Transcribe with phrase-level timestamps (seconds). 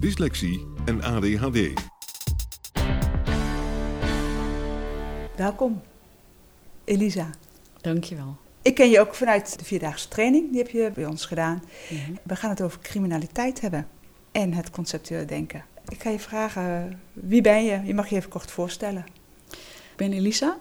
[0.00, 1.72] dyslexie en ADHD.
[5.36, 5.82] Welkom,
[6.84, 7.30] Elisa.
[7.80, 8.36] Dankjewel.
[8.62, 11.62] Ik ken je ook vanuit de vierdaagse training, die heb je bij ons gedaan.
[11.90, 12.12] Mhm.
[12.22, 13.88] We gaan het over criminaliteit hebben
[14.32, 15.64] en het conceptuele denken.
[15.88, 17.80] Ik ga je vragen, wie ben je?
[17.84, 19.04] Je mag je even kort voorstellen.
[19.50, 20.56] Ik ben Elisa.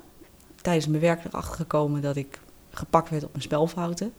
[0.61, 2.39] Tijdens mijn werk erachter gekomen dat ik
[2.69, 4.13] gepakt werd op mijn spelfouten.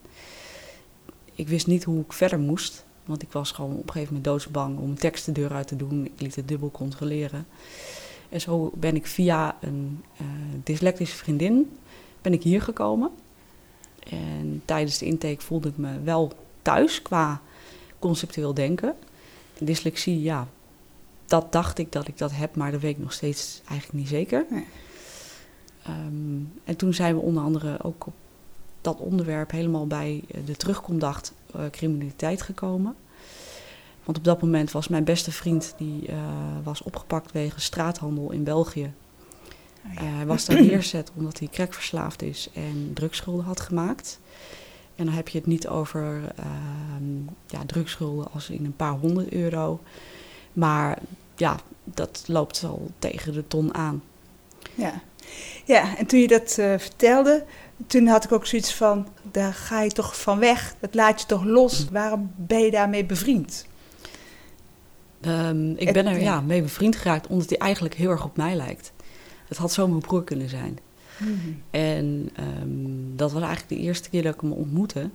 [1.35, 4.25] Ik wist niet hoe ik verder moest, want ik was gewoon op een gegeven moment
[4.25, 6.05] doodsbang om een tekst de deur uit te doen.
[6.05, 7.47] Ik liet het dubbel controleren.
[8.29, 10.27] En zo ben ik via een uh,
[10.65, 11.71] dyslectische vriendin
[12.23, 13.11] ben ik hier gekomen.
[13.99, 17.41] En tijdens de intake voelde ik me wel thuis qua
[17.99, 18.95] conceptueel denken.
[19.59, 20.49] Dyslexie, ja,
[21.27, 24.09] dat dacht ik dat ik dat heb, maar dat weet ik nog steeds eigenlijk niet
[24.09, 24.47] zeker.
[24.51, 24.65] Nee.
[25.89, 28.15] Um, en toen zijn we onder andere ook op
[28.81, 32.97] dat onderwerp helemaal bij de terugkomdacht uh, criminaliteit gekomen.
[34.05, 36.17] Want op dat moment was mijn beste vriend, die uh,
[36.63, 38.93] was opgepakt wegens straathandel in België.
[39.87, 40.03] Oh, ja.
[40.03, 44.19] Hij was daar neerzet omdat hij crackverslaafd is en drugsschulden had gemaakt.
[44.95, 46.47] En dan heb je het niet over uh,
[47.47, 49.81] ja, drugsschulden als in een paar honderd euro.
[50.53, 50.99] Maar
[51.37, 54.03] ja, dat loopt al tegen de ton aan.
[54.75, 55.01] Ja,
[55.65, 57.45] ja en toen je dat uh, vertelde,
[57.87, 61.27] toen had ik ook zoiets van, daar ga je toch van weg, dat laat je
[61.27, 61.87] toch los.
[61.91, 63.67] Waarom ben je daarmee bevriend?
[65.21, 68.55] Um, ik ben er ja, mee bevriend geraakt omdat hij eigenlijk heel erg op mij
[68.55, 68.93] lijkt.
[69.49, 70.79] Het had zo mijn broer kunnen zijn.
[71.17, 71.31] Mhm.
[71.31, 71.63] Mm-hmm.
[71.71, 72.31] En
[72.63, 75.11] um, dat was eigenlijk de eerste keer dat ik hem ontmoette.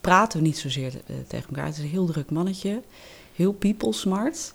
[0.00, 1.66] Praten we niet zozeer uh, tegen elkaar.
[1.66, 2.82] Het is een heel druk mannetje.
[3.34, 4.54] Heel people smart.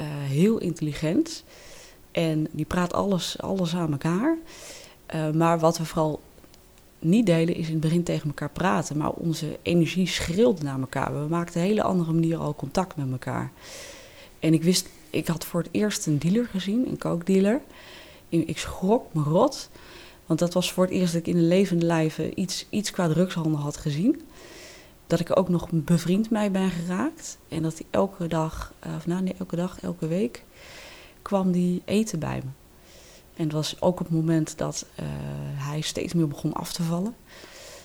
[0.00, 1.44] Uh, heel intelligent.
[2.18, 4.36] En die praat alles, alles aan elkaar.
[5.14, 6.20] Uh, maar wat we vooral
[6.98, 8.96] niet deden, is in het begin tegen elkaar praten.
[8.96, 11.22] Maar onze energie schreeuwde naar elkaar.
[11.22, 13.52] We maakten een hele andere manier al contact met elkaar.
[14.40, 17.60] En ik wist, ik had voor het eerst een dealer gezien, een coke-dealer.
[18.28, 19.70] Ik schrok me rot.
[20.26, 23.08] Want dat was voor het eerst dat ik in een levende lijven iets, iets qua
[23.08, 24.22] drugshandel had gezien.
[25.06, 27.38] Dat ik ook nog bevriend mee ben geraakt.
[27.48, 30.44] En dat hij elke dag, of nou nee, elke dag, elke week,
[31.22, 32.50] kwam die eten bij me.
[33.34, 35.06] En het was ook op het moment dat uh,
[35.54, 37.14] hij steeds meer begon af te vallen.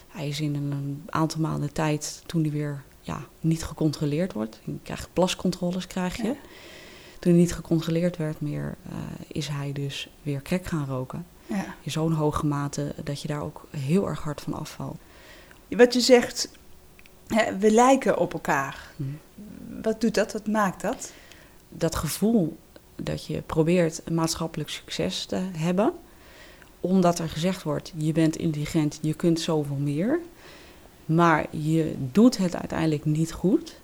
[0.07, 4.59] Hij is in een, aantal maanden tijd, toen hij weer ja, niet gecontroleerd wordt.
[4.63, 6.23] Je krijgt plascontroles, krijg je.
[6.23, 6.35] Ja.
[7.19, 8.95] Toen hij niet gecontroleerd werd meer, uh,
[9.27, 11.25] is hij dus weer crack gaan roken.
[11.47, 11.75] Ja.
[11.81, 14.97] In zo'n hoge mate dat je daar ook heel erg hard van afvalt.
[15.69, 16.49] Wat je zegt,
[17.27, 18.91] hè, we lijken op elkaar.
[18.95, 19.03] Hm.
[19.81, 20.33] Wat doet dat?
[20.33, 21.11] Wat maakt dat?
[21.69, 22.57] Dat gevoel
[22.95, 25.93] dat je probeert maatschappelijk succes te hebben.
[26.79, 30.19] Omdat er gezegd wordt, je bent intelligent, je kunt zoveel meer.
[31.05, 33.75] Maar je doet het uiteindelijk niet goed.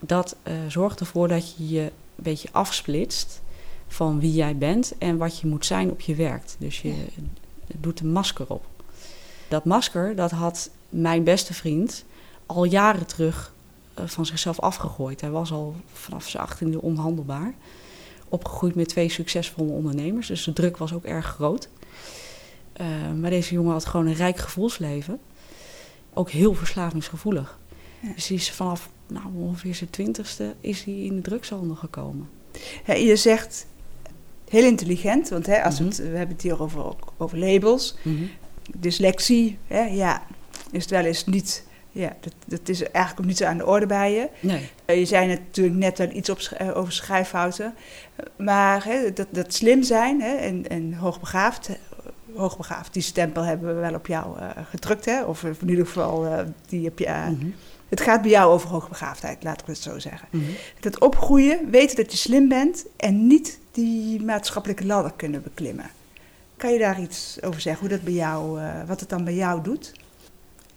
[0.00, 3.42] Dat uh, zorgt ervoor dat je je een beetje afsplitst
[3.88, 6.42] van wie jij bent en wat je moet zijn op je werk.
[6.58, 6.94] Dus je
[7.66, 8.64] doet een masker op.
[9.48, 12.04] Dat masker, dat had mijn beste vriend
[12.46, 13.52] al jaren terug
[13.98, 15.20] uh, van zichzelf afgegooid.
[15.20, 17.54] Hij was al vanaf zijn achttiende onhandelbaar
[18.32, 20.26] opgegroeid met twee succesvolle ondernemers.
[20.26, 21.68] Dus de druk was ook erg groot.
[22.80, 22.86] Uh,
[23.20, 25.18] maar deze jongen had gewoon een rijk gevoelsleven.
[26.14, 27.58] Ook heel verslavingsgevoelig.
[28.00, 28.12] Ja.
[28.14, 32.28] Dus die is vanaf nou, ongeveer zijn twintigste is hij in de drugshandel gekomen.
[32.86, 33.66] Ja, je zegt
[34.48, 35.96] heel intelligent, want hè, als mm -hmm.
[35.96, 37.94] het, we hebben het hier over, over labels.
[38.02, 38.30] Mm -hmm.
[38.76, 40.26] Dyslexie, hè, ja,
[40.70, 41.64] is het wel eens niet...
[41.92, 44.28] Ja, dat, dat is eigenlijk ook niet zo aan de orde bij je.
[44.40, 44.70] Nee.
[44.86, 47.74] Uh, je zei natuurlijk net al iets op, uh, over schrijffouten.
[48.36, 51.70] Maar hè, dat, dat slim zijn hè, en, en hoogbegaafd,
[52.34, 55.04] hoogbegaafd, die stempel hebben we wel op jou uh, gedrukt.
[55.04, 55.22] Hè?
[55.22, 57.54] Of in ieder geval, die heb je, mm -hmm.
[57.92, 60.28] Het gaat bij jou over hoogbegaafdheid, laat ik het zo zeggen.
[60.30, 60.44] Mhm.
[60.80, 65.90] Dat opgroeien, weten dat je slim bent en niet die maatschappelijke ladder kunnen beklimmen.
[66.56, 69.34] Kan je daar iets over zeggen, hoe dat bij jou, eh, wat het dan bij
[69.34, 69.92] jou doet?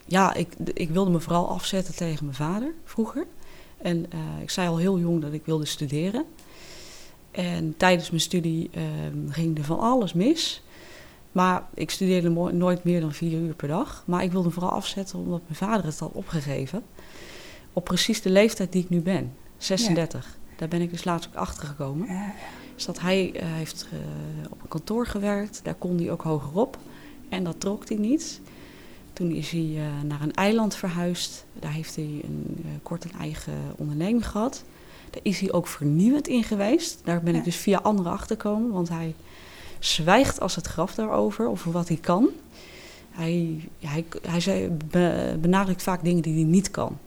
[0.05, 3.27] Ja, ik, ik wilde me vooral afzetten tegen mijn vader vroeger.
[3.77, 6.25] En eh, ik zei al heel jong dat ik wilde studeren.
[7.31, 8.83] En tijdens mijn studie eh,
[9.29, 10.63] ging er van alles mis.
[11.31, 14.03] Maar ik studeerde nooit meer dan vier uur per dag.
[14.05, 16.83] Maar ik wilde me vooral afzetten omdat mijn vader het had opgegeven.
[17.73, 20.37] Op precies de leeftijd die ik nu ben, 36.
[20.57, 22.07] Daar ben ik dus laatst ook achter gekomen.
[22.07, 22.33] Ja,
[22.75, 23.97] Dus dat hij eh, heeft eh,
[24.51, 26.77] op een kantoor gewerkt, daar kon hij ook hoger op.
[27.29, 28.41] En dat trok hij niet.
[29.15, 31.45] Toen is hij eh, naar een eiland verhuisd.
[31.59, 34.63] Daar heeft hij een, eh, kort een eigen onderneming gehad.
[35.09, 36.99] Daar is hij ook vernieuwend in geweest.
[37.03, 37.39] Daar ben Ja.
[37.39, 39.15] ik dus via anderen achtergekomen, want hij
[39.79, 42.29] zwijgt als het graf daarover, over wat hij kan.
[43.11, 46.97] Hij, hij, hij zei, be- benadrukt vaak dingen die hij niet kan.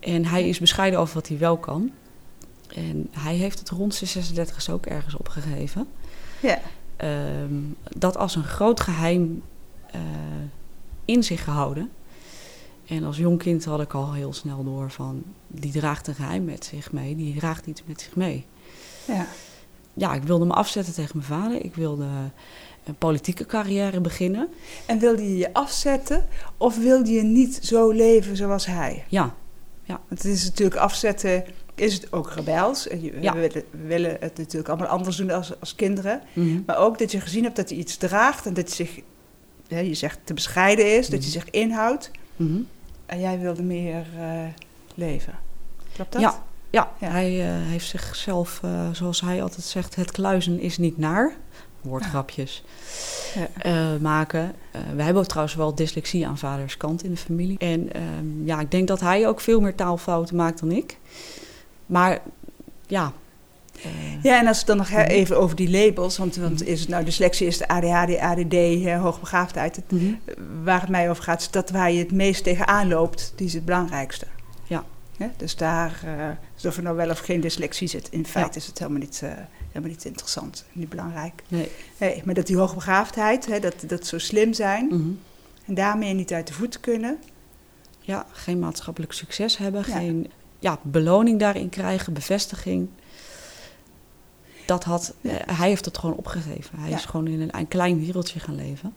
[0.00, 1.90] En hij is bescheiden over wat hij wel kan.
[2.74, 5.86] En hij heeft het rond zijn 36 ook ergens opgegeven.
[6.40, 6.58] ja.
[6.96, 7.54] Ehm,
[7.96, 9.42] dat als een groot geheim
[9.90, 10.00] eh,
[11.10, 11.90] in zich gehouden.
[12.86, 15.22] En als jong kind had ik al heel snel door van...
[15.46, 18.46] die draagt een geheim met zich mee, die draagt iets met zich mee.
[19.04, 19.26] ja.
[19.94, 21.64] Ja, ik wilde me afzetten tegen mijn vader.
[21.64, 22.06] Ik wilde
[22.84, 24.48] een politieke carrière beginnen.
[24.86, 26.26] En wilde je je afzetten
[26.56, 29.04] of wilde je niet zo leven zoals hij?
[29.08, 29.34] Ja,
[29.84, 32.88] Want het is natuurlijk afzetten, is het ook rebels.
[32.88, 33.32] En je- Ja.
[33.32, 36.20] We, willen, we willen het natuurlijk allemaal anders doen als, als kinderen.
[36.32, 36.60] mhm.
[36.66, 39.00] Maar ook dat je gezien hebt dat hij iets draagt en dat hij zich,
[39.70, 41.20] hè, je zegt, te bescheiden is, dat Mhm.
[41.30, 42.10] hij zich inhoudt.
[42.36, 42.58] Mhm.
[43.06, 44.42] En jij wilde meer eh,
[44.94, 45.34] leven.
[45.92, 46.20] Klopt dat?
[46.20, 46.42] Ja.
[46.70, 47.08] Ja, Ja.
[47.10, 51.32] hij eh, heeft zichzelf, eh, zoals hij altijd zegt, het kluizen is niet naar.
[51.80, 52.62] Woordgrapjes
[53.34, 53.48] Ja.
[53.58, 54.54] eh, maken.
[54.96, 57.58] We hebben ook trouwens wel dyslexie aan vaders kant in de familie.
[57.58, 60.96] En ehm, ja, ik denk dat hij ook veel meer taalfouten maakt dan ik.
[61.86, 62.20] Maar
[62.86, 63.12] ja.
[63.84, 65.00] Eh, Ja, en als we dan nog Mhm.
[65.00, 66.70] even over die labels, want, want Mhm.
[66.70, 68.52] is het nou dyslexie, is de ADHD, ADD,
[68.84, 69.76] hè, hoogbegaafdheid.
[69.76, 70.14] Het- mhm.
[70.64, 73.52] waar het mij over gaat, is dat waar je het meest tegenaan loopt, die is
[73.54, 74.26] het belangrijkste.
[74.66, 74.84] Ja.
[75.36, 78.66] Dus daar, eh dus of er nou wel of geen dyslexie zit, in feite is
[78.66, 79.30] het helemaal niet, eh,
[79.68, 81.42] helemaal niet interessant, niet belangrijk.
[81.48, 81.68] Nee.
[81.98, 84.90] Nee, maar dat die hoogbegaafdheid, hè, dat, dat zo slim zijn
[85.66, 87.18] en daarmee niet uit de voeten kunnen.
[88.00, 89.92] Ja, geen maatschappelijk succes hebben, Ja.
[89.96, 92.88] geen ja, beloning daarin krijgen, bevestiging.
[94.70, 95.30] Dat had, Ja.
[95.46, 96.78] eh, hij heeft het gewoon opgegeven.
[96.78, 96.96] Hij Ja.
[96.96, 98.94] is gewoon in een, een klein wereldje gaan leven.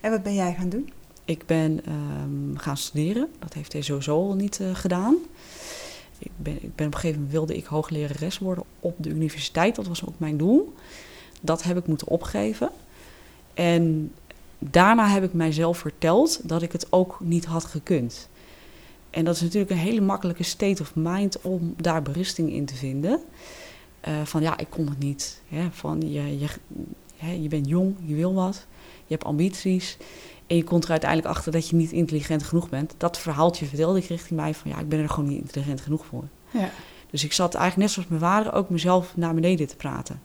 [0.00, 0.92] En wat ben jij gaan doen?
[1.24, 3.28] Ik ben ehm, gaan studeren.
[3.38, 5.16] Dat heeft hij sowieso al niet eh, gedaan.
[6.18, 9.74] Ik ben, ik ben op een gegeven moment wilde ik hooglerares worden op de universiteit.
[9.74, 10.74] Dat was ook mijn doel.
[11.40, 12.70] Dat heb ik moeten opgeven.
[13.54, 14.12] En
[14.58, 18.28] daarna heb ik mijzelf verteld dat ik het ook niet had gekund.
[19.10, 22.74] En dat is natuurlijk een hele makkelijke state of mind om daar berusting in te
[22.74, 23.20] vinden.
[24.04, 25.42] Eh, van ja, ik kon het niet.
[25.48, 25.68] Hè?
[25.70, 26.46] Van je, je,
[27.16, 28.66] hè, je bent jong, je wil wat,
[29.06, 29.96] je hebt ambities.
[30.46, 32.94] En je komt er uiteindelijk achter dat je niet intelligent genoeg bent.
[32.96, 36.06] Dat verhaaltje vertelde ik richting mij van ja, ik ben er gewoon niet intelligent genoeg
[36.06, 36.24] voor.
[36.50, 36.70] Ja.
[37.10, 40.22] Dus ik zat eigenlijk net zoals mijn vader ook mezelf naar beneden te praten.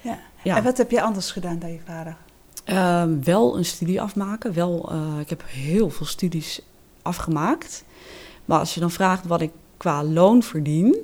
[0.00, 0.18] Ja.
[0.42, 0.56] Ja.
[0.56, 2.16] En wat heb je anders gedaan dan je vader?
[2.64, 4.52] Ehm, wel een studie afmaken.
[4.52, 6.62] Wel, eh, ik heb heel veel studies
[7.02, 7.84] afgemaakt.
[8.44, 10.96] Maar als je dan vraagt wat ik qua loon verdien,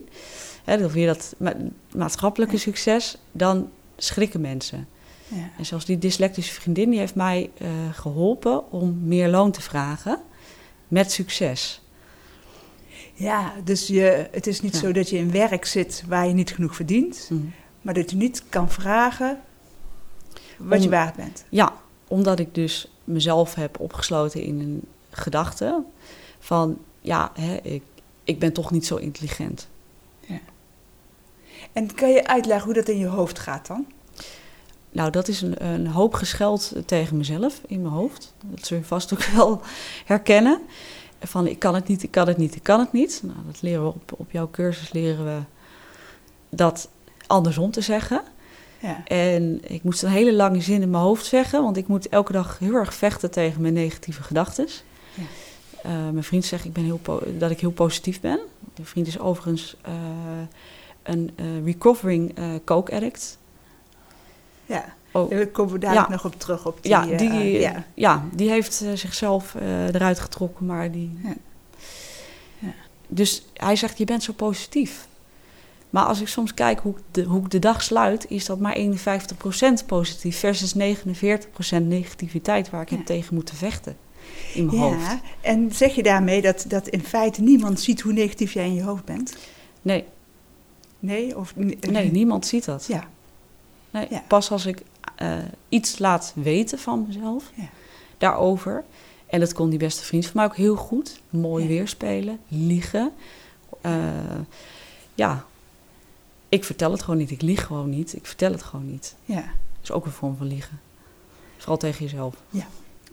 [0.64, 1.56] hè, dan weer dat ma-
[1.94, 4.88] maatschappelijke succes, dan schrikken mensen.
[5.28, 5.50] Ja.
[5.58, 10.20] En zelfs die dyslectische vriendin die heeft mij eh, geholpen om meer loon te vragen
[10.88, 11.82] met succes.
[13.14, 14.78] Ja, dus je, het is niet Ja.
[14.78, 17.52] zo dat je in werk zit waar je niet genoeg verdient, Mm.
[17.82, 19.40] maar dat je niet kan vragen
[20.58, 21.44] wat je waard bent.
[21.48, 21.72] Ja,
[22.08, 25.82] omdat ik dus mezelf heb opgesloten in een gedachte
[26.38, 27.82] van ja, hè, ik,
[28.24, 29.68] ik ben toch niet zo intelligent.
[31.72, 33.86] En kan je uitleggen hoe dat in je hoofd gaat dan?
[34.90, 38.34] Nou, dat is een, een hoop gescheld tegen mezelf in mijn hoofd.
[38.40, 39.60] Dat zul je vast ook wel
[40.04, 40.60] herkennen.
[41.20, 43.20] Van ik kan het niet, ik kan het niet, ik kan het niet.
[43.24, 45.38] Nou, dat leren we op, op jouw cursus leren we
[46.48, 46.88] dat
[47.26, 48.22] andersom te zeggen.
[48.78, 49.04] Ja.
[49.04, 52.32] En ik moest een hele lange zin in mijn hoofd zeggen, want ik moet elke
[52.32, 54.68] dag heel erg vechten tegen mijn negatieve gedachten.
[55.14, 55.22] Ja.
[55.82, 57.00] Eh, mijn vriend zegt ik ben heel
[57.38, 58.40] dat ik heel positief ben.
[58.74, 59.92] Mijn vriend is overigens eh,
[61.02, 63.38] een eh, recovering eh, coke addict.
[64.66, 64.84] ja.
[65.14, 66.12] Oh, Daar komen we dadelijk Ja.
[66.12, 66.66] nog op terug.
[66.66, 67.84] Op die, ja, eh, die, ja.
[67.94, 68.24] ja.
[68.32, 71.18] die heeft eh, zichzelf eh, eruit getrokken, maar die.
[71.22, 71.34] Ja.
[72.58, 72.72] Ja.
[73.08, 75.06] Dus hij zegt: Je bent zo positief.
[75.90, 78.58] Maar als ik soms kijk hoe ik de, hoe ik de dag sluit, is dat
[78.58, 78.76] maar
[79.82, 80.78] 51% positief versus 49%
[81.82, 82.96] negativiteit waar ik Ja.
[82.96, 83.96] heb tegen moeten vechten.
[84.54, 85.06] in mijn hoofd.
[85.06, 88.74] Ja, en zeg je daarmee dat, dat in feite niemand ziet hoe negatief jij in
[88.74, 89.36] je hoofd bent?
[89.82, 90.04] Nee,
[91.02, 91.36] Nee?
[91.38, 91.56] Of,
[91.90, 92.86] nee, niemand ziet dat.
[92.86, 93.08] Ja,
[93.90, 94.22] Nee, Ja.
[94.28, 94.82] Pas als ik
[95.16, 95.36] eh,
[95.68, 97.68] iets laat weten van mezelf Ja.
[98.18, 98.84] daarover.
[99.26, 101.20] En dat kon die beste vriend van mij ook heel goed.
[101.30, 101.68] Mooi Ja.
[101.68, 103.12] weerspelen, liegen.
[103.80, 103.92] Eh,
[105.14, 105.44] ja,
[106.48, 107.30] ik vertel het gewoon niet.
[107.30, 108.14] Ik lieg gewoon niet.
[108.16, 109.14] Ik vertel het gewoon niet.
[109.24, 109.34] ja.
[109.36, 110.80] Dat is ook een vorm van liegen.
[111.56, 112.34] Vooral tegen jezelf.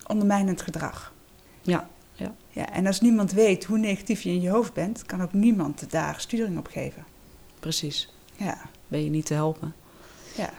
[0.08, 1.14] ondermijnend gedrag.
[1.62, 2.36] Ja, ja.
[2.50, 5.92] Ja, en als niemand weet hoe negatief je in je hoofd bent, kan ook niemand
[5.92, 7.06] daar sturing op geven.
[7.60, 8.14] Precies.
[8.36, 9.74] Ja, Ben je niet te helpen.
[10.36, 10.50] ja.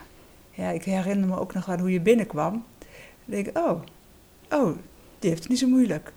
[0.51, 2.53] Ja, ik herinner me ook nog aan hoe je binnenkwam.
[2.53, 2.63] Dan
[3.25, 3.83] denk ik, oh,
[4.51, 4.77] oh,
[5.19, 6.13] die heeft het niet zo moeilijk.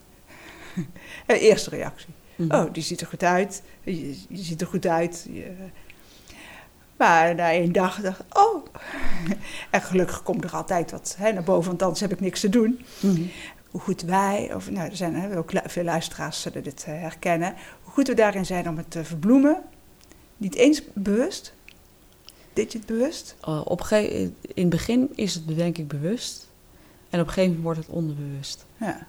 [1.25, 2.07] Eh, Eerste reactie.
[2.35, 2.55] Mhm.
[2.55, 3.63] Oh, die ziet er goed uit.
[3.83, 5.27] Je, je ziet er goed uit.
[5.31, 5.51] Je-
[6.97, 8.65] Maar na één dag dacht ik, oh.
[9.71, 12.49] En gelukkig komt er altijd wat hè, naar boven, want anders heb ik niks te
[12.49, 12.85] doen.
[13.01, 13.21] Mhm.
[13.71, 17.55] Hoe goed wij, of nou, er zijn hè, ook veel luisteraars zullen dit eh, herkennen.
[17.83, 19.57] Hoe goed we daarin zijn om het te verbloemen.
[20.37, 21.53] Niet eens bewust.
[22.53, 23.35] Deed je het bewust?
[23.41, 26.47] Eh, op gege- in het begin is het denk ik bewust.
[27.09, 28.65] En op een gegeven moment wordt het onderbewust.
[28.79, 29.07] Ja.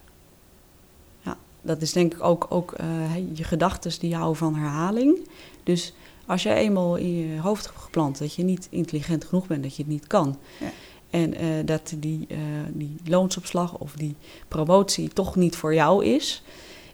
[1.64, 5.28] Dat is denk ik ook, ook eh, je gedachten die houden van herhaling.
[5.62, 5.95] Dus
[6.26, 9.76] als jij eenmaal in je hoofd hebt geplant dat je niet intelligent genoeg bent, dat
[9.76, 10.38] je het niet kan.
[10.61, 10.71] Ja.
[11.11, 12.38] En eh, dat die, eh,
[12.73, 14.16] die loonsopslag of die
[14.49, 16.43] promotie toch niet voor jou is.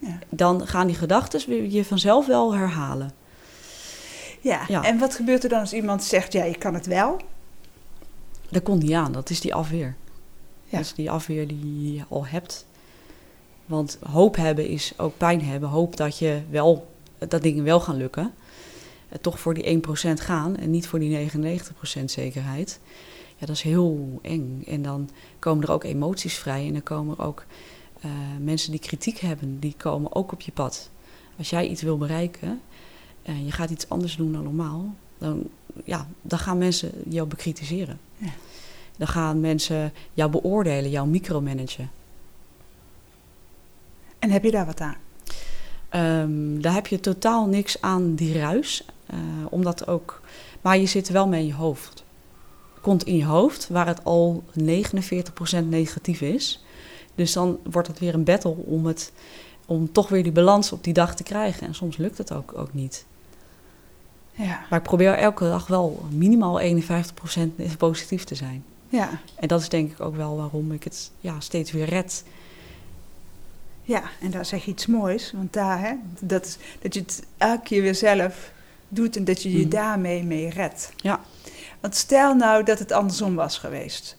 [0.01, 0.19] Ja.
[0.29, 3.13] Dan gaan die gedachten je vanzelf wel herhalen.
[4.41, 4.65] Ja.
[4.69, 4.85] Ja.
[4.85, 7.21] en wat gebeurt er dan als iemand zegt, ja, ik kan het wel?
[8.49, 9.95] Dat komt niet aan, dat is die afweer.
[10.65, 10.77] Ja.
[10.77, 12.67] Dat is die afweer die je al hebt.
[13.67, 15.69] Want hoop hebben is ook pijn hebben.
[15.69, 18.35] Hoop dat, je wel, dat dingen wel gaan lukken.
[19.09, 22.81] Eh, Toch voor die 1% gaan en niet voor die 99% zekerheid.
[23.37, 24.65] Ja, dat is heel eng.
[24.67, 26.67] En dan komen er ook emoties vrij.
[26.67, 27.45] En dan komen er ook
[28.01, 30.91] eh, mensen die kritiek hebben, die komen ook op je pad.
[31.39, 32.61] Als jij iets wil bereiken
[33.31, 35.43] en je gaat iets anders doen dan normaal, dan,
[35.85, 37.99] ja, dan gaan mensen jou bekritiseren.
[38.17, 38.31] Ja.
[38.97, 41.91] Dan gaan mensen jou beoordelen, jou micromanagen.
[44.19, 44.97] En heb je daar wat aan?
[45.89, 48.85] Ehm, daar heb je totaal niks aan die ruis.
[49.07, 49.19] eh,
[49.49, 50.21] omdat ook,
[50.61, 52.05] maar je zit wel mee in je hoofd.
[52.81, 56.65] Komt in je hoofd, waar het al 49% negatief is.
[57.15, 59.13] Dus dan wordt het weer een battle om, het,
[59.67, 61.67] om toch weer die balans op die dag te krijgen.
[61.67, 63.05] En soms lukt het ook, ook niet.
[64.45, 64.61] Ja.
[64.71, 68.65] Maar ik probeer elke dag wel minimaal 51% positief te zijn.
[68.89, 69.09] Ja.
[69.35, 72.25] En dat is denk ik ook wel waarom ik het ja, steeds weer red.
[73.83, 75.33] Ja, en daar zeg je iets moois.
[75.33, 78.53] Want daar, hè, dat, is, dat je het elke keer weer zelf
[78.89, 79.69] doet en dat je je Mhm.
[79.69, 80.93] daarmee mee redt.
[80.97, 81.21] Ja.
[81.81, 84.17] Want stel nou dat het andersom was geweest.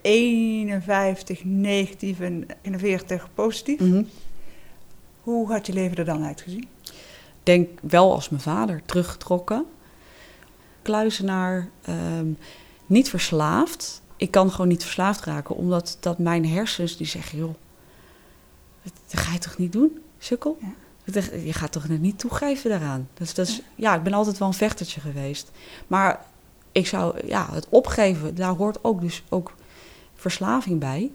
[0.00, 3.80] 51 negatief en 41 positief.
[3.80, 4.02] Mhm.
[5.22, 6.68] Hoe had je leven er dan uitgezien?
[7.44, 9.64] Denk wel als mijn vader teruggetrokken.
[10.82, 12.26] Kluizenaar, ehm,
[12.86, 14.02] niet verslaafd.
[14.16, 17.54] Ik kan gewoon niet verslaafd raken, omdat dat mijn hersens die zeggen, joh,
[18.82, 20.58] dat, ga je toch niet doen, sukkel?
[20.60, 20.72] Ja.
[21.44, 23.08] Je gaat toch net niet toegeven daaraan.
[23.14, 25.50] Dus dat is, ja, ik ben altijd wel een vechtertje geweest.
[25.86, 26.24] Maar
[26.72, 29.54] ik zou, ja, het opgeven, daar hoort ook dus ook
[30.14, 31.10] verslaving bij.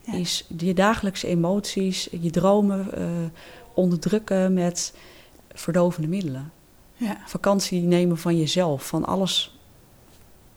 [0.00, 0.12] Ja.
[0.12, 3.04] Is je dagelijkse emoties, je dromen eh,
[3.74, 4.94] onderdrukken met
[5.54, 6.52] verdovende middelen.
[6.94, 7.16] Ja.
[7.26, 9.58] Vakantie nemen van jezelf, van alles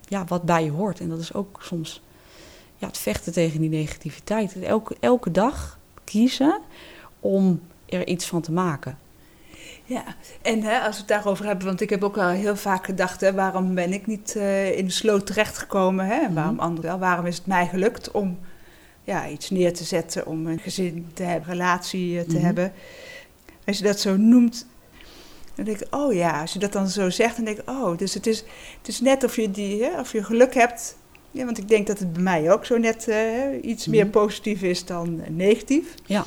[0.07, 0.99] ja, wat bij je hoort.
[0.99, 2.01] En dat is ook soms
[2.77, 4.59] ja, het vechten tegen die negativiteit.
[4.59, 6.59] Elke, elke dag kiezen
[7.19, 8.97] om er iets van te maken.
[9.85, 10.03] Ja,
[10.41, 13.21] en hè, als we het daarover hebben, want ik heb ook wel heel vaak gedacht,
[13.21, 16.05] hè, waarom ben ik niet eh, in de sloot terechtgekomen?
[16.05, 16.13] Hè?
[16.15, 16.63] En waarom Mhm.
[16.63, 16.99] anderen wel?
[16.99, 18.39] Waarom is het mij gelukt om
[19.03, 22.45] ja, iets neer te zetten, om een gezin te hebben, relatie eh, te Mhm.
[22.45, 22.73] hebben?
[23.65, 24.67] Als je dat zo noemt,
[25.55, 27.97] dan denk ik, oh ja, als je dat dan zo zegt, dan denk ik, oh,
[27.97, 28.43] dus het is,
[28.77, 30.97] het is net of je, die, hè, of je geluk hebt.
[31.31, 34.11] Ja, want ik denk dat het bij mij ook zo net eh, iets meer Mhm.
[34.11, 35.93] positief is dan eh, negatief.
[36.05, 36.25] Ja.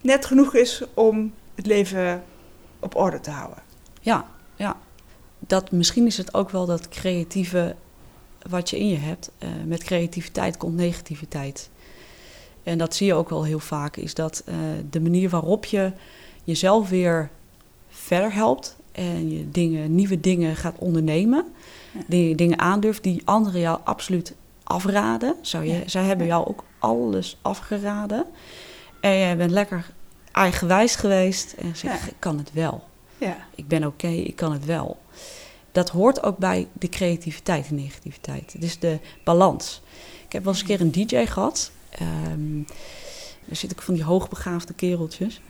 [0.00, 2.22] Net genoeg is om het leven
[2.80, 3.62] op orde te houden.
[4.00, 4.76] Ja, ja.
[5.38, 7.74] Dat, misschien is het ook wel dat creatieve
[8.48, 9.30] wat je in je hebt.
[9.38, 11.70] Eh, met creativiteit komt negativiteit.
[12.62, 14.44] En dat zie je ook wel heel vaak, is dat
[14.90, 15.92] de manier waarop je
[16.44, 17.30] jezelf weer
[18.10, 21.44] verder helpt en je dingen, nieuwe dingen gaat ondernemen,
[21.92, 22.00] Ja.
[22.06, 25.34] die dingen aandurft die anderen jou absoluut afraden.
[25.40, 25.88] Zou je, Ja.
[25.88, 28.24] Zij hebben jou ook alles afgeraden.
[29.00, 29.90] En jij bent lekker
[30.32, 32.06] eigenwijs geweest en zegt, Ja.
[32.08, 32.84] ik kan het wel
[33.18, 34.96] Ja, ik ben oké, ik kan het wel.
[35.72, 38.52] Dat hoort ook bij de creativiteit en negativiteit.
[38.52, 39.82] Het is de balans.
[40.26, 41.70] Ik heb wel eens een keer een DJ gehad.
[41.90, 42.58] Ehm,
[43.48, 45.40] Er zitten ook van die hoogbegaafde kereltjes.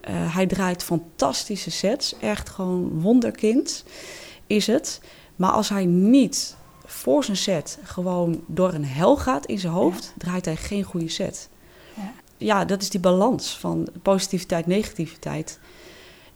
[0.00, 2.18] Eh, hij draait fantastische sets.
[2.18, 3.84] Echt gewoon wonderkind
[4.46, 5.00] is het.
[5.36, 10.12] Maar als hij niet voor zijn set gewoon door een hel gaat in zijn hoofd,
[10.18, 11.48] draait hij geen goede set.
[11.96, 12.12] Ja.
[12.36, 15.58] Ja, dat is die balans van positiviteit, negativiteit.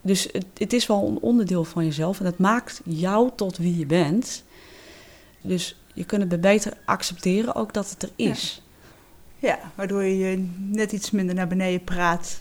[0.01, 3.79] Dus het, het is wel een onderdeel van jezelf en dat maakt jou tot wie
[3.79, 4.45] je bent.
[5.41, 8.63] Dus je kunt het beter accepteren ook dat het er is.
[9.39, 12.41] Ja, waardoor je net iets minder naar beneden praat.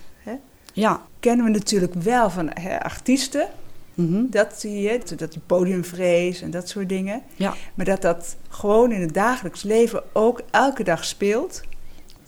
[0.73, 1.01] Ja.
[1.19, 3.47] Kennen we natuurlijk wel van artiesten.
[3.93, 4.23] Mhm.
[4.29, 7.21] Dat zie je, dat die podiumvrees en dat soort dingen.
[7.35, 7.53] Ja.
[7.73, 11.61] Maar dat dat gewoon in het dagelijks leven ook elke dag speelt.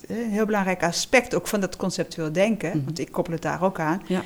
[0.06, 2.84] Een heel belangrijk aspect ook van dat conceptueel denken, Mhm.
[2.84, 4.02] want ik koppel het daar ook aan.
[4.06, 4.22] Ja.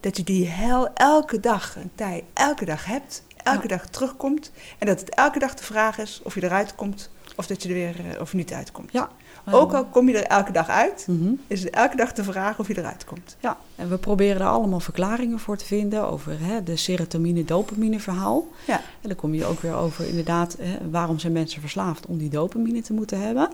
[0.00, 3.76] Dat je die hel elke dag, een tijd, elke dag hebt, elke Ja.
[3.76, 4.52] dag terugkomt.
[4.78, 7.68] En dat het elke dag de vraag is of je eruit komt of dat je
[7.68, 8.92] er weer eh, of niet uitkomt.
[8.92, 9.08] Ja.
[9.50, 11.32] Ook al kom je er elke dag uit, Mhm.
[11.46, 13.36] is het elke dag de vraag of je eruit komt.
[13.40, 18.46] Ja, en we proberen daar allemaal verklaringen voor te vinden over hè, de serotonine-dopamine verhaal.
[18.66, 18.76] Ja.
[19.00, 22.30] En dan kom je ook weer over inderdaad, hè, waarom zijn mensen verslaafd om die
[22.30, 23.48] dopamine te moeten hebben.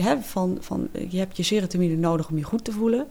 [0.00, 3.06] Hè, van, van, je hebt je serotonine nodig om je goed te voelen.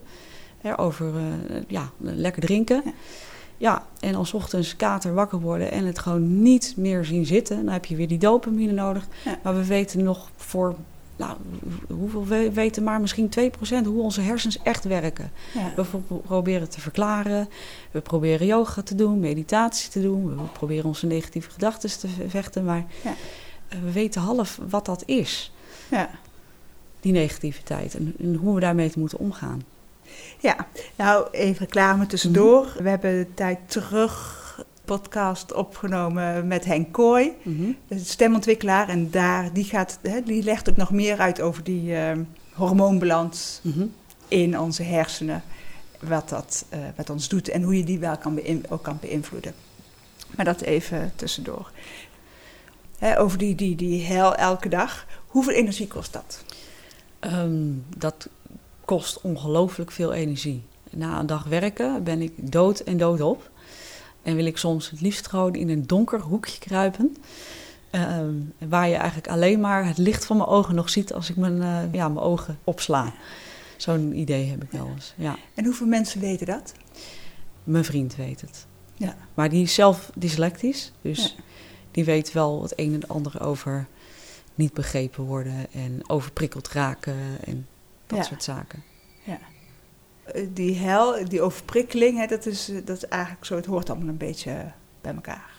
[0.60, 2.82] Hè, over eh, ja, lekker drinken.
[2.84, 2.92] Ja.
[3.56, 3.86] Ja.
[4.00, 7.84] en als ochtends kater wakker worden en het gewoon niet meer zien zitten, dan heb
[7.84, 9.06] je weer die dopamine nodig.
[9.24, 9.38] Ja.
[9.42, 10.74] Maar we weten nog voor,
[11.16, 11.36] nou,
[11.88, 13.28] hoeveel we weten maar misschien
[13.82, 15.30] 2% hoe onze hersens echt werken.
[15.54, 15.72] Ja.
[15.76, 17.48] We pro- proberen te verklaren.
[17.90, 20.28] We proberen yoga te doen, meditatie te doen.
[20.36, 22.64] We proberen onze negatieve gedachten te ve- vechten.
[22.64, 23.14] Maar Ja.
[23.68, 25.52] eh, we weten half wat dat is,
[25.90, 26.10] Ja.
[27.00, 27.94] die negativiteit.
[27.94, 29.62] En, en hoe we daarmee te moeten omgaan.
[30.40, 30.66] Ja,
[30.96, 32.64] nou even reclame tussendoor.
[32.66, 32.82] Mhm.
[32.82, 34.42] We hebben een tijd terug
[34.84, 37.32] podcast opgenomen met Henk Kooi,
[37.88, 38.88] de stemontwikkelaar.
[38.88, 42.18] En daar, die, gaat, hè, die legt ook nog meer uit over die eh,
[42.52, 43.84] hormoonbalans Mhm.
[44.28, 45.42] in onze hersenen.
[46.00, 46.64] Wat dat
[46.96, 49.54] met ons doet en hoe je die wel kan ook kan beïnvloeden.
[50.36, 51.70] Maar dat even tussendoor.
[52.98, 55.06] Hè, over die, die, die hel elke dag.
[55.26, 56.44] Hoeveel energie kost dat?
[57.20, 58.28] Ehm, dat
[58.84, 60.62] kost ongelooflijk veel energie.
[60.90, 63.50] Na een dag werken ben ik dood en dood op.
[64.24, 67.16] En wil ik soms het liefst gewoon in een donker hoekje kruipen.
[67.90, 68.34] Ehm,
[68.68, 71.62] waar je eigenlijk alleen maar het licht van mijn ogen nog ziet als ik mijn,
[71.62, 73.12] eh, ja, mijn ogen opsla.
[73.76, 75.14] Zo'n idee heb ik wel eens.
[75.16, 75.36] Ja.
[75.54, 76.72] En hoeveel mensen weten dat?
[77.64, 78.66] Mijn vriend weet het.
[78.96, 79.16] Ja.
[79.34, 80.92] Maar die is zelf dyslectisch.
[81.02, 81.42] Dus Ja.
[81.90, 83.86] die weet wel het een en het ander over
[84.54, 87.66] niet begrepen worden en overprikkeld raken en
[88.06, 88.24] dat Ja.
[88.24, 88.82] soort zaken.
[89.24, 89.34] Eh,
[90.52, 94.08] die hel, die overprikkeling, hè, dat, is, eh, dat is eigenlijk zo, het hoort allemaal
[94.08, 94.64] een beetje eh,
[95.00, 95.50] bij elkaar.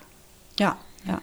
[0.56, 1.22] Ja, ja.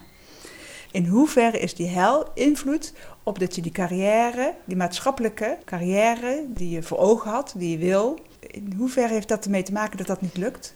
[0.91, 6.69] In hoeverre is die hel invloed op dat je die carrière, die maatschappelijke carrière die
[6.69, 10.07] je voor ogen had, die je wil, in hoeverre heeft dat ermee te maken dat
[10.07, 10.73] dat niet lukt?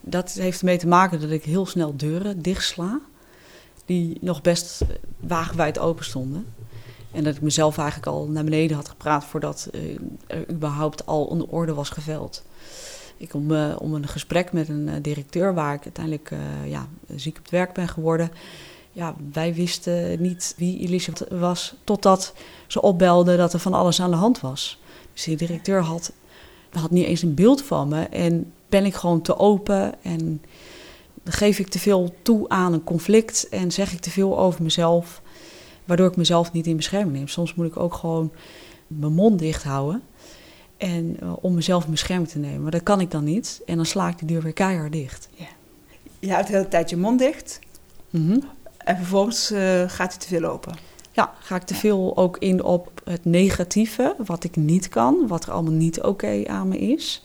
[0.00, 3.00] Dat heeft ermee te maken dat ik heel snel deuren dichtsla.
[3.84, 4.80] Die nog best
[5.20, 6.54] wagenwijd open stonden.
[7.12, 9.80] En dat ik mezelf eigenlijk al naar beneden had gepraat voordat eh,
[10.26, 12.44] er überhaupt al een orde was geveld.
[13.16, 16.32] Ik om, eh, om een gesprek met een eh, directeur waar ik uiteindelijk
[16.66, 18.30] ja, ziek op het werk ben geworden.
[18.92, 22.34] Ja, wij wisten niet wie Elisabeth was totdat
[22.66, 24.78] ze opbelde dat er van alles aan de hand was.
[25.12, 26.12] Dus die directeur had,
[26.70, 28.02] had niet eens een beeld van me.
[28.02, 30.42] En ben ik gewoon te open en
[31.24, 35.22] geef ik te veel toe aan een conflict en zeg ik te veel over mezelf,
[35.90, 37.28] waardoor ik mezelf niet in bescherming neem.
[37.28, 38.30] Soms moet ik ook gewoon
[38.86, 40.02] mijn mond dicht houden
[40.76, 42.62] en, eh, om mezelf in bescherming te nemen.
[42.62, 45.28] Maar dat kan ik dan niet en dan sla ik die deur weer keihard dicht.
[46.18, 47.58] Je houdt de hele tijd je mond dicht
[48.10, 48.38] Mhm.
[48.78, 50.74] en vervolgens eh, gaat hij te veel open.
[51.12, 55.44] Ja, ga ik te veel ook in op het negatieve, wat ik niet kan, wat
[55.44, 57.22] er allemaal niet oké aan me is.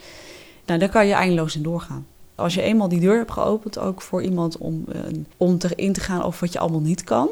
[0.65, 2.07] Nou, daar kan je eindeloos in doorgaan.
[2.35, 4.99] Als je eenmaal die deur hebt geopend, ook voor iemand om, eh,
[5.37, 7.29] om erin te gaan over wat je allemaal niet kan,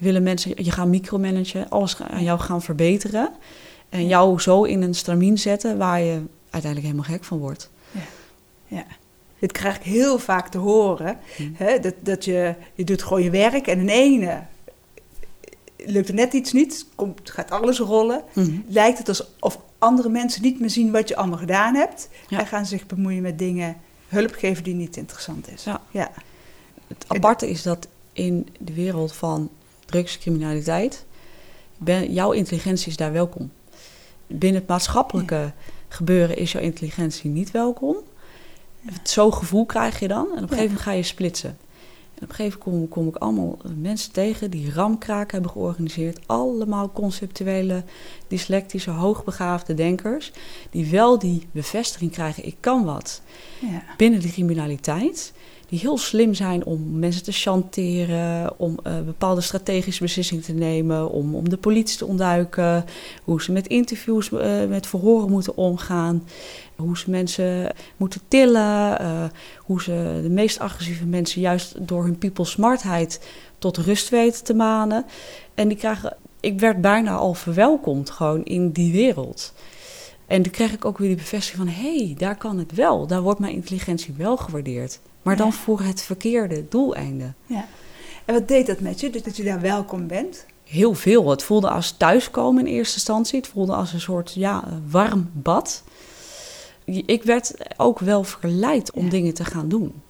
[0.00, 3.30] willen mensen je gaan micromanagen, alles aan jou gaan verbeteren
[3.88, 7.70] en jou zo in een stramien zetten waar je uiteindelijk helemaal gek van wordt.
[8.66, 8.84] Ja.
[9.38, 11.18] Dit krijg ik heel vaak te horen.
[11.36, 11.50] Hm.
[11.52, 14.42] Hè, dat, dat je, je doet gewoon je werk en in ene
[15.86, 18.22] lukt er net iets niet, komt, gaat alles rollen.
[18.32, 18.58] Mhm.
[18.66, 22.08] Lijkt het alsof andere mensen niet meer zien wat je allemaal gedaan hebt.
[22.28, 22.38] Ja.
[22.38, 23.76] En gaan zich bemoeien met dingen,
[24.08, 25.64] hulp geven die niet interessant is.
[25.64, 25.80] Ja.
[25.90, 26.10] ja.
[26.86, 29.50] Het aparte is dat in de wereld van
[29.90, 31.04] drugscriminaliteit,
[31.78, 33.50] ben, jouw intelligentie is daar welkom.
[34.26, 35.52] Binnen het maatschappelijke
[35.88, 37.96] gebeuren is jouw intelligentie niet welkom.
[39.02, 41.58] Zo'n gevoel krijg je dan en op een gegeven moment ga je splitsen.
[42.14, 46.18] En op een gegeven moment kom, kom ik allemaal mensen tegen die ramkraak hebben georganiseerd.
[46.26, 47.84] Allemaal conceptuele,
[48.28, 50.32] dyslectische, hoogbegaafde denkers.
[50.70, 53.22] Die wel die bevestiging krijgen, ik kan wat.
[53.60, 53.82] Ja.
[53.96, 55.32] Binnen de criminaliteit.
[55.70, 61.10] Die heel slim zijn om mensen te chanteren, om uh, bepaalde strategische beslissingen te nemen,
[61.10, 62.84] om, om de politie te ontduiken,
[63.24, 66.26] hoe ze met interviews, uh, met verhoren moeten omgaan,
[66.76, 69.24] hoe ze mensen moeten tillen, uh,
[69.58, 73.20] hoe ze de meest agressieve mensen juist door hun people smartheid
[73.58, 75.04] tot rust weten te manen.
[75.54, 79.52] En die krijgen, ik werd bijna al verwelkomd gewoon in die wereld.
[80.26, 83.06] En toen kreeg ik ook weer die bevestiging van, hé, hey, daar kan het wel,
[83.06, 85.00] daar wordt mijn intelligentie wel gewaardeerd.
[85.22, 87.32] Maar dan voor het verkeerde doeleinde.
[87.46, 87.66] Ja.
[88.24, 90.46] En wat deed dat met je, dat je daar welkom bent?
[90.64, 91.30] Heel veel.
[91.30, 93.38] Het voelde als thuiskomen in eerste instantie.
[93.38, 95.82] Het voelde als een soort ja, warm bad.
[96.84, 99.10] Ik werd ook wel verleid om ja.
[99.10, 100.02] dingen te gaan doen.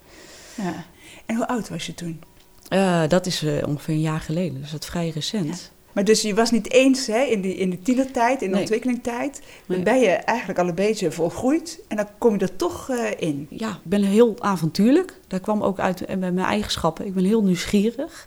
[0.54, 0.84] Ja.
[1.26, 2.22] En hoe oud was je toen?
[2.68, 5.70] Uh, dat is uh, ongeveer een jaar geleden, dus dat is vrij recent.
[5.92, 8.60] Maar dus je was niet eens hè, in, die, in de tienertijd, in de nee.
[8.60, 9.40] ontwikkelingstijd.
[9.66, 9.84] Dan nee.
[9.84, 13.46] ben je eigenlijk al een beetje volgroeid en dan kom je er toch uh, in.
[13.50, 15.14] Ja, ik ben heel avontuurlijk.
[15.26, 17.06] Dat kwam ook uit met mijn eigenschappen.
[17.06, 18.26] Ik ben heel nieuwsgierig.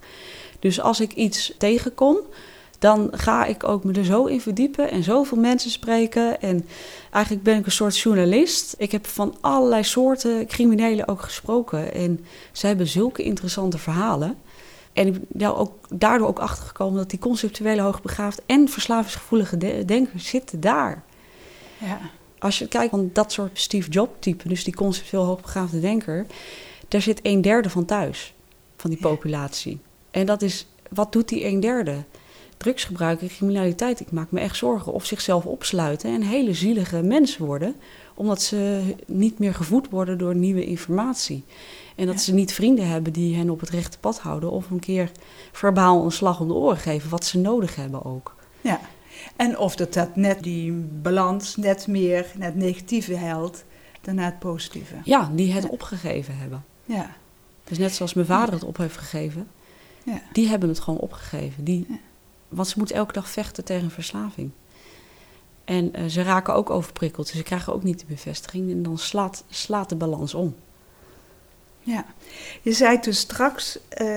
[0.60, 2.18] Dus als ik iets tegenkom,
[2.80, 6.42] dan ga ik ook me er zo in verdiepen en zoveel mensen spreken.
[6.42, 6.66] En
[7.12, 8.76] eigenlijk ben ik een soort journalist.
[8.78, 11.94] Ik heb van allerlei soorten criminelen ook gesproken.
[11.94, 14.38] En ze hebben zulke interessante verhalen.
[14.94, 20.28] En ik ben ook, daardoor ook achtergekomen dat die conceptuele hoogbegaafd en verslavingsgevoelige de denkers
[20.28, 21.04] zitten daar.
[21.78, 22.00] Ja.
[22.40, 26.26] Als je kijkt van dat soort Steve Jobs type, dus die conceptueel hoogbegaafde denker,
[26.88, 28.34] daar zit een derde van thuis,
[28.78, 29.80] van die populatie.
[30.12, 32.04] En dat is, wat doet die een derde?
[32.58, 37.46] Drugsgebruik en criminaliteit, ik maak me echt zorgen of zichzelf opsluiten en hele zielige mensen
[37.46, 37.76] worden,
[38.14, 41.44] omdat ze niet meer gevoed worden door nieuwe informatie.
[41.96, 42.22] En dat ja.
[42.22, 44.52] ze niet vrienden hebben die hen op het rechte pad houden.
[44.52, 45.12] Of een keer
[45.52, 48.36] verbaal een slag om de oren geven, wat ze nodig hebben ook.
[48.62, 48.80] Ja,
[49.36, 53.66] en of dat, dat net die balans net meer naar het negatieve helpt
[54.02, 54.96] dan naar het positieve.
[55.04, 55.70] Ja, die het ja.
[55.70, 56.66] opgegeven hebben.
[56.86, 57.16] Ja.
[57.64, 59.48] Dus net zoals mijn vader het op heeft gegeven.
[60.04, 60.22] Ja.
[60.34, 61.64] Die hebben het gewoon opgegeven.
[61.64, 62.00] Die.
[62.50, 64.52] Want ze moeten elke dag vechten tegen verslaving.
[65.66, 67.28] En uh, ze raken ook overprikkeld.
[67.28, 68.72] Dus ze krijgen ook niet de bevestiging.
[68.72, 70.56] En dan slaat, slaat de balans om.
[71.84, 72.06] Ja,
[72.62, 74.08] je zei toen straks, uh,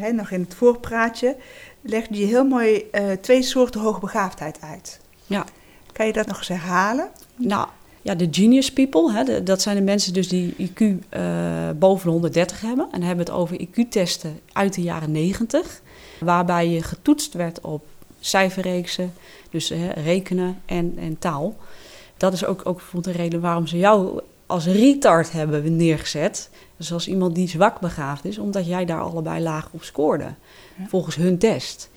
[0.00, 1.36] hè, nog in het voorpraatje,
[1.80, 5.00] legde je heel mooi uh, twee soorten hoogbegaafdheid uit.
[5.26, 5.44] Ja.
[5.92, 7.08] Kan je dat nog eens herhalen?
[7.36, 7.68] Nou,
[8.02, 12.04] ja, de genius people, hè, de, dat zijn de mensen dus die IQ uh, boven
[12.04, 12.84] de 130 hebben.
[12.84, 15.80] En dan hebben we het over IQ-testen uit de jaren 90,
[16.20, 17.84] waarbij je getoetst werd op
[18.20, 19.12] cijferreeksen,
[19.50, 21.56] dus rekenen en, en taal.
[22.16, 26.50] Dat is ook, ook bijvoorbeeld een reden waarom ze jou als retard hebben neergezet.
[26.76, 30.34] Dus als iemand die zwak begaafd is, omdat jij daar allebei laag op scoorde,
[30.78, 30.86] ja.
[30.86, 31.90] volgens hun test.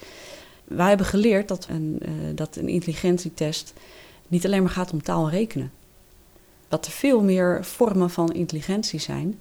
[0.64, 3.74] Wij hebben geleerd dat een, uh, dat een intelligentietest
[4.28, 5.72] niet alleen maar gaat om taal en rekenen.
[6.68, 9.40] Dat er veel meer vormen van intelligentie zijn.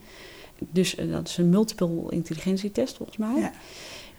[0.59, 3.41] Dus uh, dat is een multiple intelligentietest volgens mij.
[3.41, 3.53] Ja.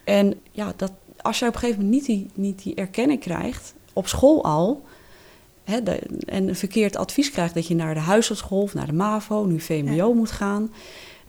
[0.03, 3.73] En ja, dat, als je op een gegeven moment niet die, niet die erkenning krijgt,
[3.93, 4.83] op school al,
[5.67, 8.93] hè, de, en een verkeerd advies krijgt dat je naar de huisartschool of naar de
[8.93, 10.13] MAVO, nu VMBO ja.
[10.13, 10.71] moet gaan,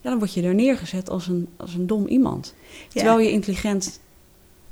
[0.00, 2.54] ja, dan word je er neergezet als een, als een dom iemand.
[2.88, 4.00] Terwijl je intelligent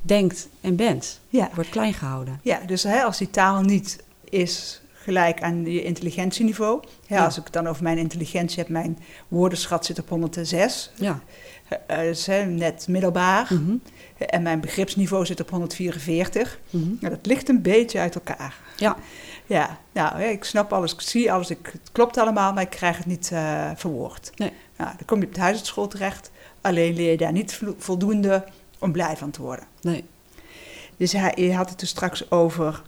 [0.01, 1.19] denkt en bent.
[1.53, 2.39] Wordt klein gehouden.
[2.43, 6.81] Ja, dus hè, als die taal niet is gelijk aan je intelligentieniveau.
[7.07, 7.25] Ja, ja.
[7.25, 10.91] Als ik het dan over mijn intelligentie heb, mijn woordenschat zit op 106.
[10.95, 11.21] Ja.
[11.91, 13.47] Uh, dus, hè, net middelbaar.
[13.49, 13.81] Mm -hmm.
[14.17, 16.59] En mijn begripsniveau zit op 144.
[16.69, 16.97] Mm -hmm.
[17.01, 18.55] ja, dat ligt een beetje uit elkaar.
[18.75, 18.97] Ja.
[19.47, 22.97] Ja, nou, ik snap alles, ik zie alles, ik, het klopt allemaal, maar ik krijg
[22.97, 24.31] het niet uh, verwoord.
[24.35, 24.51] Nee.
[24.77, 26.31] Nou, dan kom je op de huisartschool terecht.
[26.61, 28.45] Alleen leer je daar niet voldoende
[28.79, 29.65] om blij van te worden.
[29.81, 30.05] Nee.
[30.97, 32.81] Dus hij, je had het dus straks over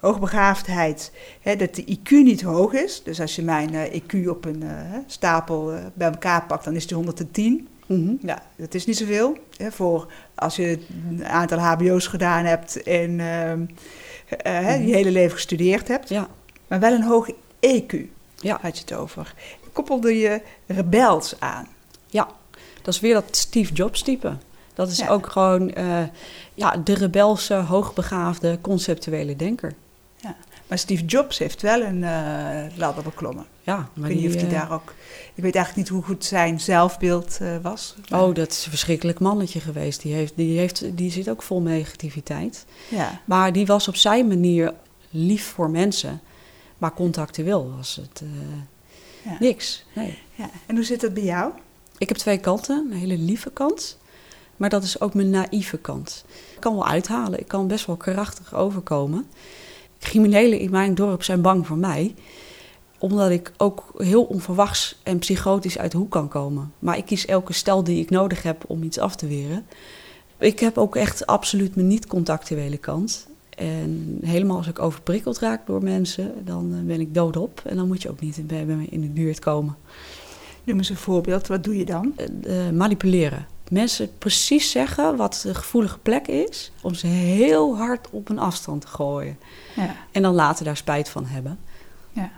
[0.00, 1.12] hoogbegaafdheid.
[1.40, 3.02] Hè, dat de IQ niet hoog is.
[3.02, 4.70] Dus als je mijn uh, IQ op een uh,
[5.06, 7.68] stapel bij elkaar pakt, dan is die 110.
[7.86, 8.18] Mm -hmm.
[8.22, 9.36] Ja, dat is niet zoveel.
[9.56, 14.86] Hè, voor als je een aantal HBO's gedaan hebt en ehm, uh, mm-hmm.
[14.86, 16.08] je hele leven gestudeerd hebt.
[16.08, 16.28] Ja.
[16.66, 17.96] Maar wel een hoog EQ,
[18.34, 18.58] ja.
[18.60, 19.34] had je het over.
[19.72, 21.68] Koppelde je rebels aan.
[22.06, 22.28] Ja,
[22.82, 24.36] dat is weer dat Steve Jobs type.
[24.74, 25.08] Dat is ja.
[25.08, 26.02] ook gewoon uh,
[26.54, 29.74] ja, de rebelse, hoogbegaafde, conceptuele denker.
[30.66, 33.46] Maar Steve Jobs heeft wel een uh, ladder beklommen.
[33.62, 34.94] Ja, maar ik weet niet of hij daar ook...
[35.34, 37.94] Ik weet eigenlijk niet hoe goed zijn zelfbeeld uh, was.
[38.10, 40.02] Oh, dat is een verschrikkelijk mannetje geweest.
[40.02, 42.64] Die, heeft, die, heeft, die zit ook vol negativiteit.
[42.88, 43.20] Ja.
[43.24, 44.74] Maar die was op zijn manier
[45.10, 46.20] lief voor mensen.
[46.78, 48.28] Maar contactueel was het uh,
[49.24, 49.36] ja.
[49.38, 49.84] niks.
[49.94, 50.18] Nee.
[50.34, 50.50] Ja.
[50.66, 51.52] En hoe zit dat bij jou?
[51.98, 52.88] Ik heb twee kanten.
[52.90, 53.98] Een hele lieve kant.
[54.56, 56.24] Maar dat is ook mijn naïeve kant.
[56.54, 57.40] Ik kan wel uithalen.
[57.40, 59.26] Ik kan best wel krachtig overkomen.
[60.06, 62.14] Criminelen in mijn dorp zijn bang voor mij.
[62.98, 66.72] Omdat ik ook heel onverwachts en psychotisch uit de hoek kan komen.
[66.78, 69.66] Maar ik kies elke stel die ik nodig heb om iets af te weren.
[70.38, 73.28] Ik heb ook echt absoluut mijn niet-contactuele kant.
[73.56, 77.62] En helemaal als ik overprikkeld raak door mensen, dan eh, ben ik doodop.
[77.64, 79.76] En dan moet je ook niet bij me in de buurt komen.
[80.64, 82.14] Noem eens een voorbeeld, wat doe je dan?
[82.46, 83.46] Uh, manipuleren.
[83.70, 88.80] Mensen precies zeggen wat de gevoelige plek is, om ze heel hard op een afstand
[88.80, 89.38] te gooien.
[89.76, 89.96] Ja.
[90.12, 91.58] En dan later daar spijt van hebben.
[92.12, 92.30] Ja.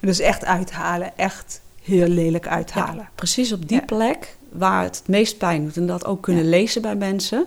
[0.00, 3.02] Dus echt uithalen, echt heel lelijk uithalen.
[3.02, 5.76] Ja, precies op die plek waar het het meest pijn doet.
[5.76, 7.46] En dat ook kunnen lezen bij mensen.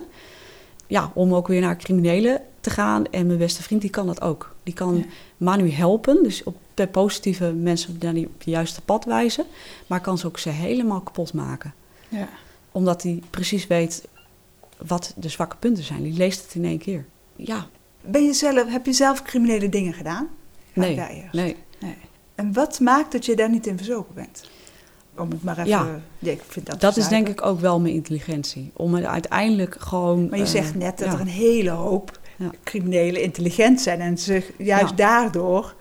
[0.86, 3.06] Ja, om ook weer naar criminelen te gaan.
[3.10, 4.54] En mijn beste vriend, die kan dat ook.
[4.62, 5.04] Die kan
[5.36, 9.44] Manu helpen, dus op de positieve mensen naar die juiste pad wijzen.
[9.86, 11.74] Maar kan ze ook ze helemaal kapot maken.
[12.08, 12.28] Ja.
[12.74, 14.08] Omdat hij precies weet
[14.86, 16.02] wat de zwakke punten zijn.
[16.02, 17.04] Die leest het in één keer.
[17.36, 17.66] Ja.
[18.00, 20.28] Ben je zelf, heb je zelf criminele dingen gedaan?
[20.72, 20.96] Nee,
[21.32, 21.56] nee.
[21.80, 21.96] nee.
[22.34, 24.50] En wat maakt dat je daar niet in verzopen bent?
[25.16, 25.68] Om het maar even...
[25.68, 28.70] Ja, ik vind dat dat is denk ik ook wel mijn intelligentie.
[28.72, 30.28] Om het uiteindelijk gewoon...
[30.28, 32.20] Maar je zegt eh, net dat er een hele hoop
[32.64, 34.00] criminelen intelligent zijn...
[34.00, 35.74] en zich juist daardoor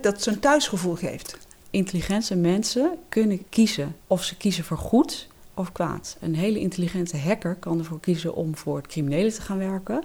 [0.00, 1.38] dat zo'n thuisgevoel geeft.
[1.70, 6.16] Intelligente mensen kunnen kiezen of ze kiezen voor goed of kwaad.
[6.20, 10.04] Een hele intelligente hacker kan ervoor kiezen om voor criminelen te gaan werken...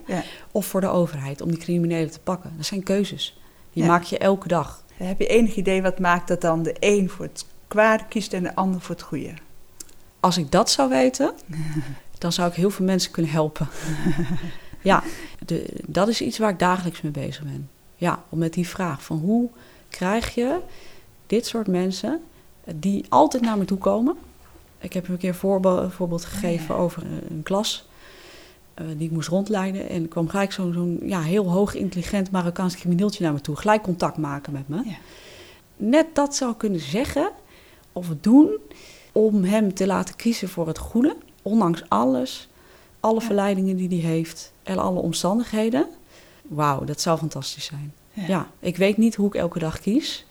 [0.51, 2.53] of voor de overheid, om die criminelen te pakken.
[2.57, 3.37] Dat zijn keuzes.
[3.73, 4.83] Die maak je elke dag.
[4.93, 8.43] Heb je enig idee wat maakt dat dan de een voor het kwade kiest en
[8.43, 9.33] de ander voor het goede?
[10.19, 11.33] Als ik dat zou weten,
[12.17, 13.67] dan zou ik heel veel mensen kunnen helpen.
[14.81, 15.03] ja,
[15.45, 17.69] de, dat is iets waar ik dagelijks mee bezig ben.
[17.95, 19.49] Ja, om met die vraag van hoe
[19.89, 20.59] krijg je
[21.27, 22.21] dit soort mensen
[22.75, 24.15] die altijd naar me toe komen.
[24.83, 27.85] Ik heb een keer een voorbeeld, gegeven over een klas
[28.81, 29.89] uh, die ik moest rondleiden.
[29.89, 33.55] En er kwam gelijk zo'n ja, heel hoog intelligent Marokkaans crimineeltje naar me toe.
[33.55, 34.75] Gelijk contact maken met me.
[34.85, 34.95] Ja.
[35.77, 37.31] Net dat zou kunnen zeggen
[37.93, 38.57] of doen
[39.11, 41.15] om hem te laten kiezen voor het goede.
[41.41, 42.49] Ondanks alles,
[42.99, 45.87] alle verleidingen die hij heeft en alle omstandigheden.
[46.41, 47.93] Wauw, dat zou fantastisch zijn.
[48.13, 48.47] Ja.
[48.59, 50.25] ik weet niet hoe ik elke dag kies.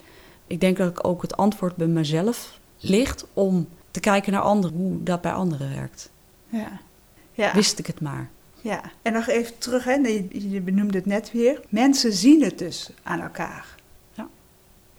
[0.47, 4.77] Ik denk dat ik ook het antwoord bij mezelf ligt om te kijken naar anderen,
[4.77, 6.09] hoe dat bij anderen werkt.
[6.49, 6.79] Ja.
[7.31, 7.53] ja.
[7.53, 8.29] Wist ik het maar.
[8.61, 9.93] Ja, en nog even terug, hè,
[10.31, 11.61] je, benoemde het net weer.
[11.69, 13.75] Mensen zien het dus aan elkaar.
[14.13, 14.27] Ja.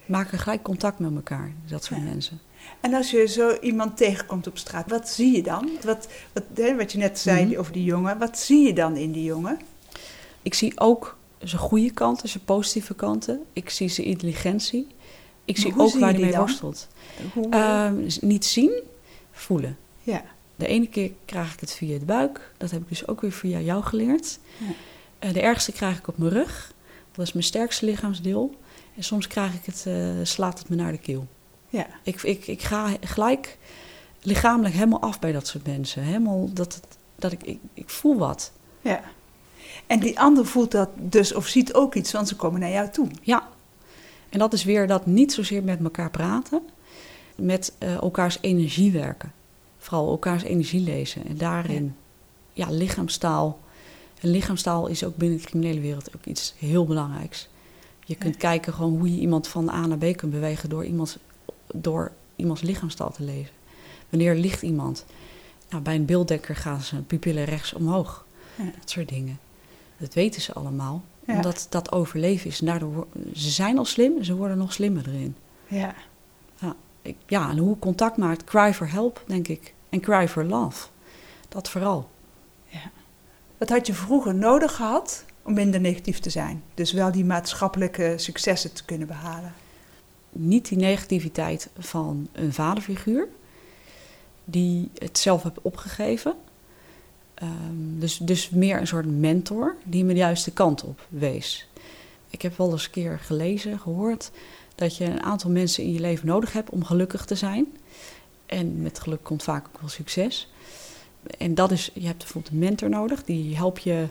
[0.06, 2.40] Maken gelijk contact met elkaar, dat soort mensen.
[2.80, 5.70] En als je zo iemand tegenkomt op straat, wat zie je dan?
[5.84, 7.58] Wat, wat, hè, wat je net zei mhm.
[7.58, 9.58] over die jongen, wat zie je dan in die jongen?
[10.42, 13.42] Ik zie ook zijn goede kanten, zijn positieve kanten.
[13.52, 14.86] Ik zie zijn intelligentie.
[15.44, 16.88] Ik zie ook waar hij mee worstelt.
[17.50, 18.82] Uh, niet zien,
[19.32, 19.76] voelen.
[20.02, 20.24] Ja.
[20.56, 22.52] De ene keer krijg ik het via de buik.
[22.56, 24.38] Dat heb ik dus ook weer via jou geleerd.
[24.58, 25.28] Ja.
[25.28, 26.72] Uh, de ergste krijg ik op mijn rug.
[27.12, 28.54] Dat is mijn sterkste lichaamsdeel.
[28.96, 31.26] En soms krijg ik het, uh, slaat het me naar de keel.
[31.68, 31.86] Ja.
[32.02, 33.58] Ik, ik, ik ga gelijk
[34.22, 36.02] lichamelijk helemaal af bij dat soort mensen.
[36.02, 36.80] Helemaal dat,
[37.16, 38.52] dat ik, ik, ik voel wat.
[38.80, 39.00] Ja.
[39.86, 42.90] En die ander voelt dat dus of ziet ook iets, want ze komen naar jou
[42.90, 43.08] toe.
[43.22, 43.48] Ja.
[44.28, 46.62] En dat is weer dat niet zozeer met elkaar praten,
[47.34, 49.32] met uh, elkaars energie werken.
[49.78, 51.26] Vooral elkaars energie lezen.
[51.26, 51.94] En daarin,
[52.52, 53.58] ja, ja lichaamstaal.
[54.20, 57.48] En lichaamstaal is ook binnen de criminele wereld ook iets heel belangrijks.
[58.04, 61.18] Je kunt kijken gewoon hoe je iemand van A naar B kunt bewegen door iemands
[61.74, 63.52] door iemands lichaamstaal te lezen.
[64.08, 65.04] Wanneer ligt iemand?
[65.70, 68.26] Nou, bij een beelddekker gaan ze pupillen rechts omhoog.
[68.56, 69.38] Dat soort dingen.
[69.96, 71.02] Dat weten ze allemaal.
[71.26, 72.60] Omdat dat overleven is.
[72.60, 75.36] En daardoor, ze zijn al slim, ze worden nog slimmer erin.
[75.66, 75.94] Ja.
[77.04, 79.74] Ja, ik, ja, en hoe contact maakt, cry for help, denk ik.
[79.88, 80.86] En cry for love.
[81.48, 82.08] Dat vooral.
[82.66, 82.90] Ja.
[83.58, 86.62] Wat had je vroeger nodig gehad om minder negatief te zijn?
[86.74, 89.54] Dus wel die maatschappelijke successen te kunnen behalen
[90.34, 93.28] niet die negativiteit van een vaderfiguur,
[94.44, 96.34] die het zelf heeft opgegeven.
[97.34, 101.68] Ehm, dus, dus meer een soort mentor die me de juiste kant op wees.
[102.34, 104.30] Ik heb wel eens een keer gelezen, gehoord,
[104.74, 107.66] dat je een aantal mensen in je leven nodig hebt om gelukkig te zijn.
[108.46, 110.50] En met geluk komt vaak ook wel succes.
[111.38, 114.06] En dat is, je hebt bijvoorbeeld een mentor nodig, die helpt je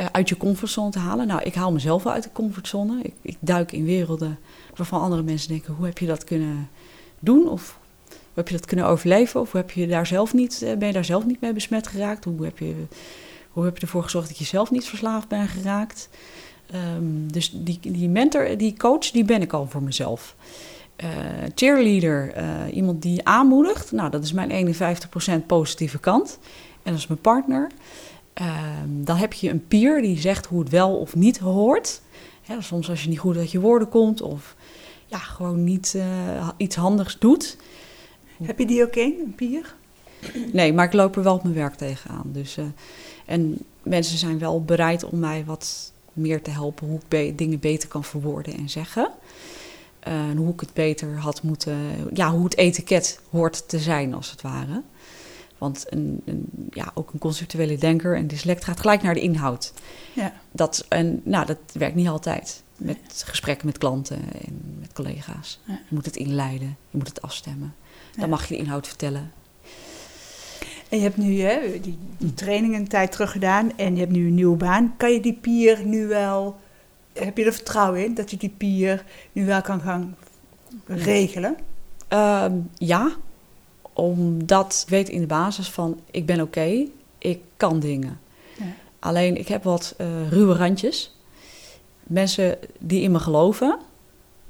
[0.00, 1.26] uh, uit je comfortzone te halen.
[1.26, 3.02] Nou, ik haal mezelf wel uit de comfortzone.
[3.02, 4.38] Ik, ik duik in werelden
[4.76, 6.68] waarvan andere mensen denken: hoe heb je dat kunnen
[7.18, 7.48] doen?
[7.48, 7.78] Of
[8.08, 9.40] hoe heb je dat kunnen overleven?
[9.40, 11.86] Of hoe heb je daar zelf niet, eh, ben je daar zelf niet mee besmet
[11.86, 12.24] geraakt?
[12.24, 12.74] Hoe heb je,
[13.50, 16.08] hoe heb je ervoor gezorgd dat je zelf niet verslaafd bent geraakt?
[16.74, 20.36] Um, dus die, die mentor, die coach, die ben ik al voor mezelf.
[20.96, 21.08] Eh,
[21.54, 23.92] cheerleader, eh, iemand die aanmoedigt.
[23.92, 26.38] Nou, dat is mijn 51% positieve kant.
[26.82, 27.70] En dat is mijn partner.
[28.32, 32.00] Ehm, dan heb je een peer die zegt hoe het wel of niet hoort.
[32.42, 34.56] Hè, soms als je niet goed uit je woorden komt of
[35.06, 37.56] ja, gewoon niet eh, iets handigs doet.
[38.42, 39.74] Heb je die ook een, een pier?
[40.52, 42.30] Nee, maar ik loop er wel op mijn werk tegenaan.
[42.32, 42.58] Dus,
[43.26, 47.58] en mensen zijn wel bereid om mij wat meer te helpen hoe ik be- dingen
[47.60, 49.10] beter kan verwoorden en zeggen.
[50.00, 51.78] En hoe ik het beter had moeten,
[52.14, 54.82] ja, hoe het etiket hoort te zijn als het ware.
[55.58, 59.72] Want een, een, ja, ook een conceptuele denker en dyslect gaat gelijk naar de inhoud.
[60.12, 60.32] Ja.
[60.52, 62.62] Dat, en, nou, dat werkt niet altijd.
[62.76, 65.60] Met gesprekken met klanten en met collega's.
[65.64, 65.72] Ja.
[65.88, 67.74] Je moet het inleiden, je moet het afstemmen.
[68.12, 68.30] Dan Ja.
[68.30, 69.32] mag je de inhoud vertellen.
[70.94, 74.12] En je hebt nu hè, die, die training een tijd terug gedaan en je hebt
[74.12, 74.94] nu een nieuwe baan.
[74.96, 76.56] Kan je die pier nu wel,
[77.12, 80.16] heb je er vertrouwen in dat je die pier nu wel kan gaan
[80.86, 81.56] regelen?
[82.08, 83.12] Ehm, ja,
[83.92, 86.86] omdat ik weet in de basis van ik ben oké,
[87.18, 88.18] ik kan dingen.
[88.58, 88.64] Ja.
[88.98, 91.16] Alleen ik heb wat eh, ruwe randjes.
[92.02, 93.78] Mensen die in me geloven,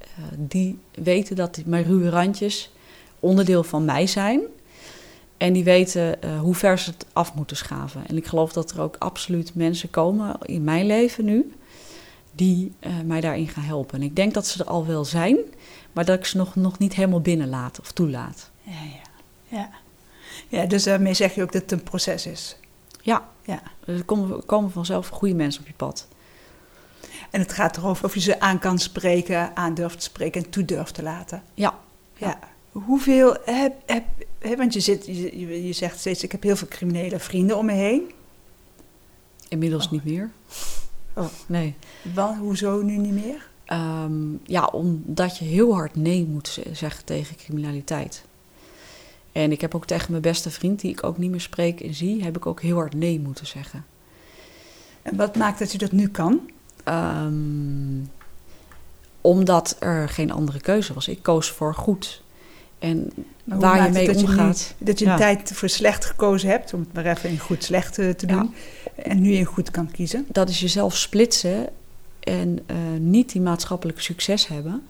[0.01, 0.07] eh,
[0.39, 2.71] die weten dat die- mijn ruwe randjes
[3.21, 4.41] onderdeel van mij zijn.
[5.45, 8.07] En die weten eh, hoe ver ze het af moeten schaven.
[8.07, 11.55] En ik geloof dat er ook absoluut mensen komen in mijn leven nu
[12.33, 13.99] die eh, mij daarin gaan helpen.
[13.99, 15.37] En ik denk dat ze er al wel zijn,
[15.93, 18.51] maar dat ik ze nog, nog niet helemaal binnenlaat of toelaat.
[18.63, 19.59] Ja, ja.
[19.59, 19.71] Ja,
[20.49, 22.57] ja dus daarmee zeg je ook dat het een proces is.
[23.03, 23.63] Ja, Ja.
[23.87, 26.09] er komen, komen vanzelf goede mensen op je pad.
[27.31, 30.51] En het gaat erover of je ze aan kan spreken, aan durft te spreken en
[30.51, 31.43] toe durft te laten.
[31.55, 31.79] Ja,
[32.17, 32.39] Ja.
[32.75, 34.05] Hoeveel heb, heb,
[34.57, 37.73] want je, zit, je, je- zegt steeds, ik heb heel veel criminele vrienden om me
[37.73, 38.11] heen.
[39.49, 39.93] inmiddels Oh.
[39.93, 40.31] niet meer.
[41.15, 41.27] Oh.
[41.47, 41.75] Nee.
[42.39, 43.49] Hoezo nu niet meer?
[43.65, 48.25] Ehm, ja, omdat je heel hard nee moet zeggen tegen criminaliteit.
[49.33, 51.95] En ik heb ook tegen mijn beste vriend, die ik ook niet meer spreek en
[51.95, 53.85] zie, heb ik ook heel hard nee moeten zeggen.
[55.03, 56.51] En wat maakt dat je dat nu kan?
[56.85, 58.03] Ehm,
[59.21, 61.09] omdat er geen andere keuze was.
[61.09, 62.23] Ik koos voor goed.
[62.85, 63.11] En
[63.45, 64.75] waar je mee dat je omgaat.
[64.79, 65.17] dat je een Ja.
[65.17, 68.39] tijd voor slecht gekozen hebt, om het maar even in goed slecht eh, te Ja.
[68.39, 68.55] doen.
[68.95, 70.27] En nu in goed kan kiezen.
[70.33, 71.69] dat is jezelf splitsen
[72.21, 74.83] en eh, niet die maatschappelijke succes hebben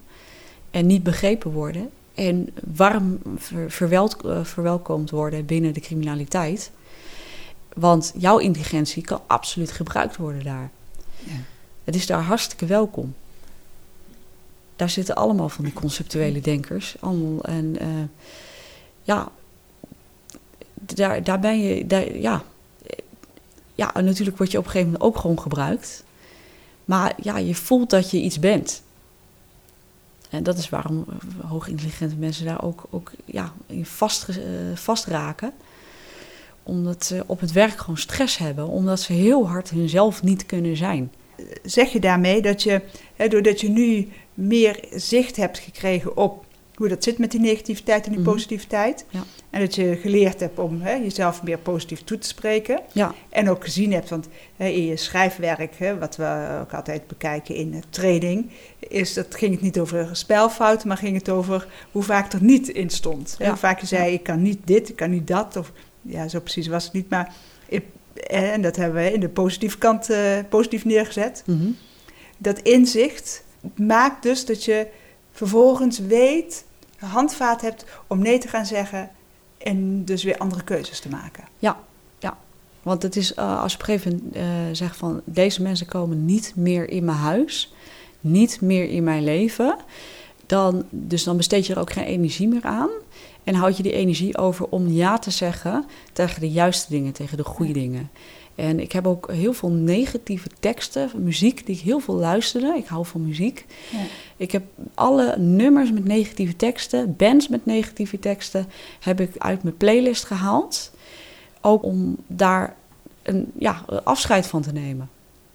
[0.70, 3.92] en niet begrepen worden en warm ver-
[4.24, 6.70] eh, verwelkomd worden binnen de criminaliteit.
[7.74, 10.70] Want jouw intelligentie kan absoluut gebruikt worden daar.
[11.18, 11.32] Ja.
[11.84, 13.14] Het is daar hartstikke welkom.
[14.76, 16.96] Daar zitten allemaal van die conceptuele denkers.
[17.00, 17.88] Allemaal, en eh,
[19.02, 19.28] ja,
[20.74, 22.42] daar, daar ben je, daar, ja,
[23.74, 26.04] ja, natuurlijk word je op een gegeven moment ook gewoon gebruikt.
[26.84, 28.82] Maar ja, je voelt dat je iets bent.
[30.30, 31.04] En dat is waarom
[31.46, 34.36] hoogintelligente mensen daar ook, ook ja, in vast, eh,
[34.74, 35.52] vastraken.
[36.62, 38.66] Omdat ze op het werk gewoon stress hebben.
[38.68, 41.12] Omdat ze heel hard hunzelf niet kunnen zijn.
[41.62, 42.80] Zeg je daarmee dat je,
[43.16, 46.44] hè, doordat je nu meer zicht hebt gekregen op
[46.74, 48.30] hoe dat zit met die negativiteit en die Mhm.
[48.30, 49.04] positiviteit.
[49.10, 49.22] Ja.
[49.50, 52.80] En dat je geleerd hebt om hè, jezelf meer positief toe te spreken.
[52.92, 57.06] Ja, En ook gezien hebt, want hè, in je schrijfwerk, hè, wat we ook altijd
[57.06, 61.66] bekijken in de training, is dat ging het niet over spelfouten, maar ging het over
[61.92, 63.34] hoe vaak er niet in stond.
[63.38, 63.48] Ja.
[63.48, 65.56] Hoe vaak je zei, ik kan niet dit, ik kan niet dat.
[65.56, 67.34] Of ja, zo precies was het niet, maar
[67.68, 67.84] ik-
[68.26, 70.18] en dat hebben we in de positieve kant eh,
[70.48, 71.42] positief neergezet.
[71.46, 71.68] mhm.
[72.38, 73.43] Dat inzicht
[73.76, 74.86] maakt dus dat je
[75.32, 76.64] vervolgens weet,
[76.98, 79.10] handvaat hebt om nee te gaan zeggen
[79.58, 81.44] en dus weer andere keuzes te maken.
[82.84, 85.86] Want het is eh, als je op een gegeven moment eh, zegt van deze mensen
[85.86, 87.74] komen niet meer in mijn huis,
[88.20, 89.76] niet meer in mijn leven,
[90.46, 92.90] dan, dus dan besteed je er ook geen energie meer aan.
[93.44, 97.36] En houd je die energie over om ja te zeggen tegen de juiste dingen, tegen
[97.36, 98.10] de goede dingen.
[98.54, 102.74] En ik heb ook heel veel negatieve teksten, muziek die ik heel veel luisterde.
[102.76, 103.66] Ik hou van muziek.
[103.92, 103.98] Ja.
[104.36, 104.62] Ik heb
[104.94, 108.66] alle nummers met negatieve teksten, bands met negatieve teksten,
[109.00, 110.90] heb ik uit mijn playlist gehaald.
[111.60, 112.76] Ook om daar
[113.22, 115.10] een ja, afscheid van te nemen.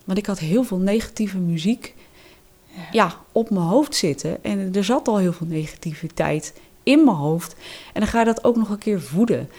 [0.05, 1.95] Want ik had heel veel negatieve muziek
[2.75, 2.87] Ja.
[2.91, 4.43] ja, op mijn hoofd zitten.
[4.43, 6.53] En er zat al heel veel negativiteit
[6.89, 7.55] in mijn hoofd.
[7.93, 9.49] En dan ga je dat ook nog een keer voeden.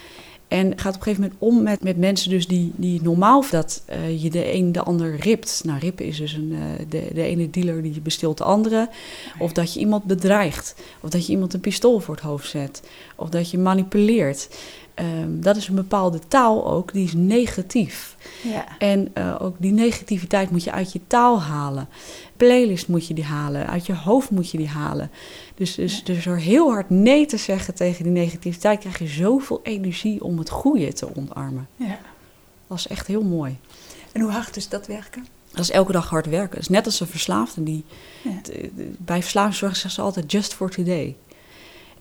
[0.47, 3.83] En gaat op een gegeven moment om met, met mensen dus die, die normaal dat
[3.85, 5.61] eh, je de een de ander ript.
[5.65, 8.89] Nou, rippen is dus een, eh, de, de ene dealer die bestilt de andere.
[9.39, 10.75] Of dat je iemand bedreigt.
[11.01, 12.83] Of dat je iemand een pistool voor het hoofd zet.
[13.15, 14.49] Of dat je manipuleert.
[14.93, 18.15] Ehm, dat is een bepaalde taal ook, die is negatief.
[18.43, 18.65] Ja.
[18.77, 21.87] En eh, ook die negativiteit moet je uit je taal halen.
[22.37, 23.67] Playlist moet je die halen.
[23.67, 25.11] Uit je hoofd moet je die halen.
[25.61, 28.79] Dus, dus, dus door heel hard nee te zeggen tegen die negativiteit...
[28.79, 31.67] krijg je zoveel energie om het goede te omarmen.
[31.75, 31.99] ja.
[32.67, 33.57] Dat is echt heel mooi.
[34.11, 35.25] En hoe hard is dat werken?
[35.51, 36.49] Dat is elke dag hard werken.
[36.51, 37.63] Dat is net als een verslaafde.
[37.63, 37.83] Die,
[38.21, 38.41] Ja.
[38.41, 41.15] t- t- bij verslavingszorg zeggen ze altijd just for today.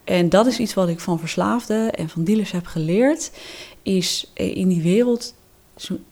[0.04, 3.30] En dat is iets wat ik van verslaafden en van dealers heb geleerd.
[3.82, 5.34] Is eh, in die wereld,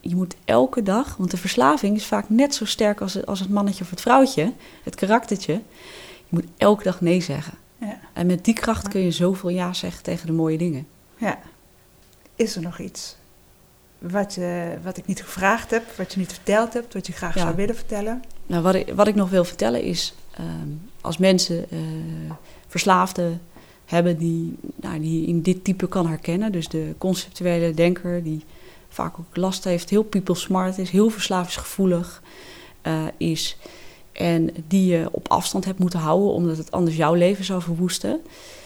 [0.01, 1.15] je moet elke dag...
[1.17, 4.01] Want de verslaving is vaak net zo sterk als het, als het mannetje of het
[4.01, 4.53] vrouwtje.
[4.83, 5.61] Het karaktertje.
[6.29, 7.53] Je moet elke dag nee zeggen.
[7.77, 7.99] Ja.
[8.13, 10.87] En met die kracht kun je zoveel ja zeggen tegen de mooie dingen.
[11.17, 11.39] ja.
[12.35, 13.15] Is er nog iets
[13.97, 17.35] wat, eh, wat ik niet gevraagd heb, wat je niet verteld hebt, wat je graag
[17.35, 17.41] Ja.
[17.41, 18.23] zou willen vertellen?
[18.45, 20.67] Nou, wat, ik, wat ik nog wil vertellen is, ehm,
[21.01, 21.77] als mensen eh,
[22.67, 23.41] verslaafden
[23.85, 28.43] hebben die, nou, die in dit type kan herkennen, dus de conceptuele denker die
[28.89, 32.21] vaak ook last heeft, heel people smart is, heel verslavingsgevoelig
[32.81, 33.57] eh, is
[34.19, 38.19] en die je op afstand hebt moeten houden omdat het anders jouw leven zou verwoesten,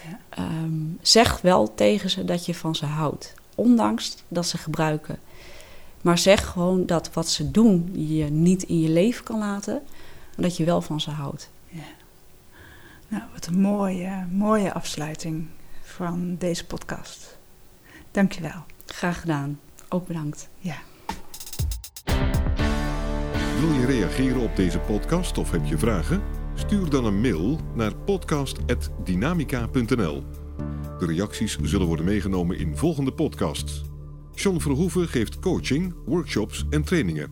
[0.10, 0.20] Ja.
[0.30, 5.20] ehm, zeg wel tegen ze dat je van ze houdt, ondanks dat ze gebruiken.
[6.01, 9.74] Maar zeg gewoon dat wat ze doen je niet in je leven kan laten,
[10.36, 11.49] maar dat je wel van ze houdt.
[13.08, 15.47] Nou, wat een mooie, mooie afsluiting
[15.82, 17.38] van deze podcast.
[18.12, 18.64] Dankjewel.
[18.86, 19.60] Graag gedaan.
[19.89, 20.47] Ook bedankt.
[20.58, 20.76] Ja.
[23.64, 26.22] Wil je reageren op deze podcast of heb je vragen?
[26.55, 30.24] Stuur dan een mail naar podcast.dynamica.nl.
[30.99, 33.82] De reacties zullen worden meegenomen in volgende podcasts.
[34.34, 37.32] John Verhoeven geeft coaching, workshops en trainingen.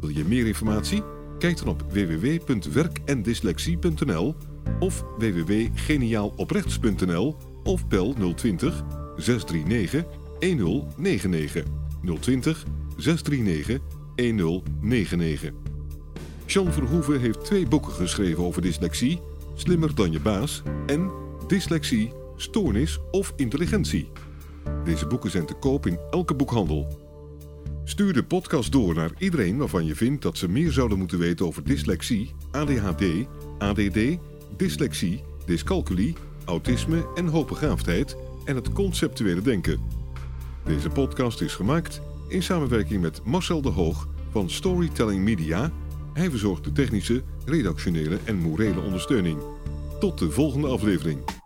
[0.00, 1.02] Wil je meer informatie?
[1.38, 4.34] Kijk dan op www.werkendyslexie.nl
[4.78, 8.82] of www.geniaaloprechts.nl of bel 020
[9.16, 10.04] 639
[10.38, 11.64] 1099
[12.20, 12.64] 020
[12.96, 15.52] 639 1099.
[16.46, 19.20] Jean Verhoeven heeft twee boeken geschreven over dyslexie:
[19.54, 21.10] Slimmer dan je baas en
[21.46, 24.10] Dyslexie, Stoornis of Intelligentie.
[24.84, 26.98] Deze boeken zijn te koop in elke boekhandel.
[27.84, 31.46] Stuur de podcast door naar iedereen waarvan je vindt dat ze meer zouden moeten weten
[31.46, 33.04] over dyslexie, ADHD,
[33.58, 33.98] ADD,
[34.56, 36.14] dyslexie, dyscalculie,
[36.44, 39.80] autisme en hoogbegaafdheid en het conceptuele denken.
[40.64, 45.72] Deze podcast is gemaakt in samenwerking met Marcel de Hoog van Storytelling Media.
[46.12, 49.38] Hij verzorgt de technische, redactionele en morele ondersteuning.
[50.00, 51.39] Tot de volgende aflevering.